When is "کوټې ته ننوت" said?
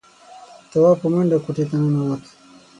1.43-2.23